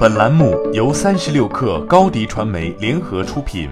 [0.00, 3.68] 本栏目由三十六氪高低传媒联合出品。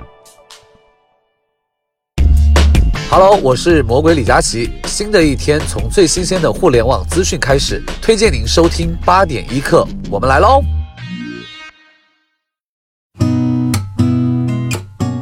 [3.11, 4.69] Hello，我是魔鬼李佳琦。
[4.85, 9.89] 新的一天从最新鲜的互联网资讯开始，推荐您收听八点一刻。
[10.11, 10.63] 我们来喽！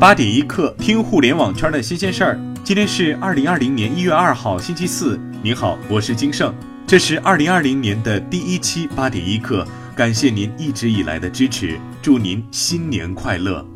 [0.01, 2.41] 八点一刻，听互联网圈的新鲜事儿。
[2.65, 5.17] 今天是二零二零年一月二号，星期四。
[5.41, 6.53] 您好，我是金盛，
[6.85, 9.65] 这是二零二零年的第一期八点一刻。
[9.97, 13.67] 感谢您一直以来的支持，祝您新年快乐。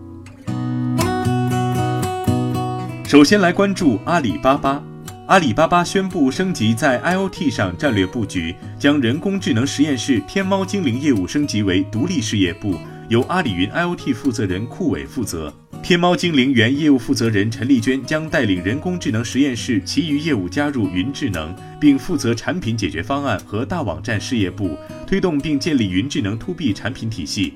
[3.06, 4.82] 首先来关注阿里巴巴，
[5.28, 12.76] 阿里巴巴宣布升级在 IOT 上战略布局，将人工智能实验室天猫精灵业务升级为独立事业部，
[13.08, 15.50] 由阿里云 IOT 负责人库伟负责。
[15.82, 27.54] 天猫精灵原业务负责人陈丽娟将带领人工智能实验室其余业务加入云智能，并负责产品解决方案和大网站事业部，推动并建立云智能 To B 产品体系。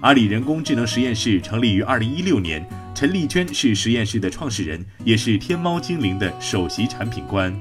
[0.00, 7.54] 阿里人工智能实验室成立于二零一六年，陈丽娟是实验室的创始人，也是天猫精灵的首席产品官。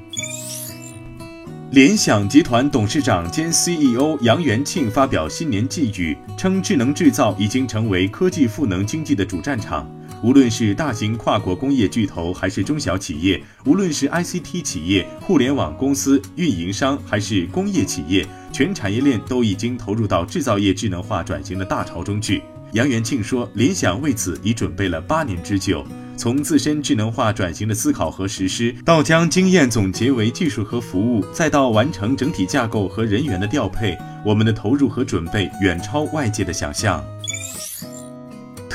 [1.72, 9.88] 联想集团董事长兼 CEO 杨元庆发表新年寄语，称智能制造已经成为科技赋能经济的主战场。
[10.24, 22.42] 无论是大型跨国工业巨头，还是中小企业；无论是 ICT 企业、互联网公司、运营商，还是工业企业，全产业链都已经投入到制造业智能化转型的大潮中去。
[22.72, 25.86] 杨元庆说，联想为此已准备了八年之久，
[26.18, 37.02] 从自身智能化转型的思考和实施，到将经验总结为技术和服务，再到完成整体架构和人员的调配，我们的投入和准备远超外界的想象。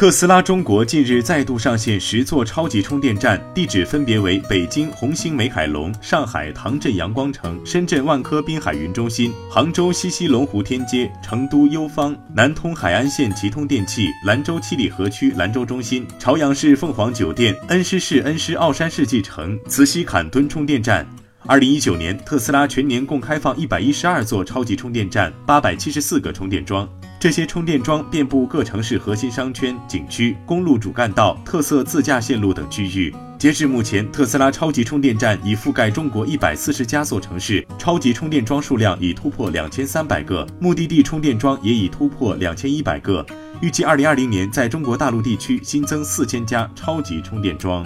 [0.01, 21.07] 特斯拉中国近日再度上线十座超级充电站，地址分别为北京红星美凯龙、上海唐镇阳光城、深圳万科滨海云中心、杭州西溪龙湖天街、成都优方、南通海岸线吉通电器、兰州七里河区兰州中心、朝阳市凤凰酒店、恩施市恩施奥山世纪城、慈溪坎敦充电站。
[21.47, 26.87] 二零一九年，特斯拉全年共开放一百一十二座超级充电站，八百七十四个充电桩。
[27.19, 33.15] 这些充电桩遍布各城市核心商圈、景区、公路主干道、特色自驾线路等区域。
[33.39, 43.25] 截至目前，特斯拉超级充电站已覆盖中国一百四十加座城市，超级充电桩数量已突破两千三百个，目的地充电桩也已突破两千一百个。
[43.63, 47.85] 预计二零二零年在中国大陆地区新增四千家超级充电桩。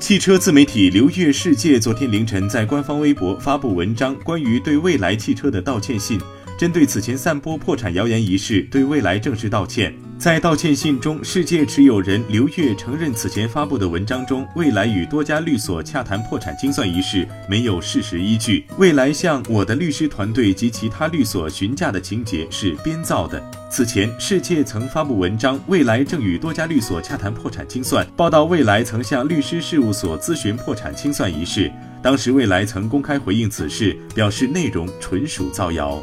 [0.00, 6.20] 汽车自媒体刘越世界昨天凌晨在官方微博发布文章，关于对未来汽车的道歉信。
[6.58, 9.94] 针对此前散播破产谣言一事，对未来正式道歉。
[10.18, 18.64] 在道歉信中，世界持有人刘月承认，此前发布的文章中，未来与多家律所洽谈破产清算一事没有事实依据。
[18.76, 23.40] 未来向我的律师团队及其他律所询价的情节是编造的。
[23.70, 31.70] 此前，世界曾发布文章，未来正与多家律所洽谈破产清算，报道未来曾向律师事务所咨询破产清算一事。
[32.02, 36.02] 当时，未来曾公开回应此事，表示内容纯属造谣。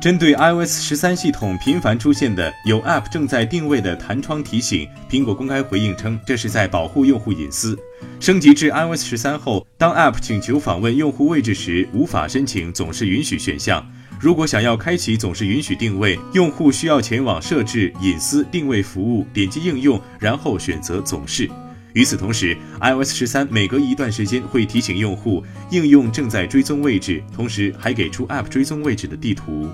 [0.00, 7.78] 针对 iOS 十三系统频繁出现的有 App 正在定位的弹窗提醒，苹果公开回应称，这是在保护用户隐私。
[8.18, 13.86] 升级至 iOS 十三后，当 App 请求访问用户位置时，无法申请总是允许选项。
[14.18, 21.46] 如果想要开启总是允许定位，用户需要前往设置隐私定位服务，点击应用，然后选择总是。
[21.92, 29.68] 与此同时，iOS 十三每隔一段时间会提醒用户应用正在追踪位置，同时还给出 App 追踪位置的地图。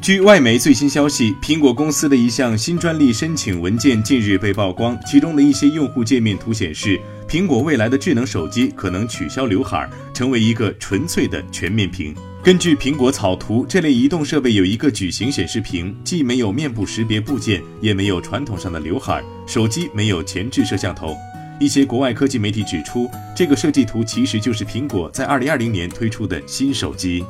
[0.00, 6.98] 据外媒最新消息，苹果公司的一项新专利申请文件近日被曝光，其中的一些用户界面图显示，
[7.28, 12.14] 苹果未来的智能手机可能取消刘海，成为一个纯粹的全面屏。
[12.48, 21.14] 根据苹果草图，这类移动设备有一个矩形显示屏，既没有面部识别部件，也没有传统上的刘海，手机没有前置摄像头。
[21.60, 23.06] 一些国外科技媒体指出，
[23.36, 27.22] 这个设计图其实就是苹果在2020年推出的新手机。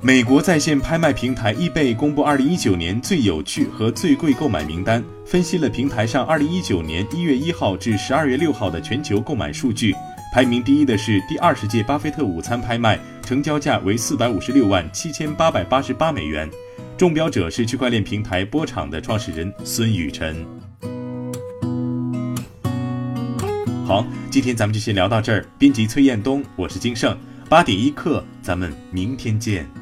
[0.00, 9.94] 美国在线拍卖平台易贝公布2019年最有趣和最贵购买名单，分析了平台上2019年1月1号至12月6号的全球购买数据。
[10.32, 16.48] 排名第一的是第二十届巴菲特午餐拍卖，成交价为四百五十六万七千八百八十八美元，
[16.96, 20.46] 中标者是区块链平台波场的创始人孙雨晨。
[23.86, 25.44] 好，今天咱们就先聊到这儿。
[25.58, 27.14] 编辑崔彦东，我是金盛，
[27.50, 29.81] 八点一刻，咱们明天见。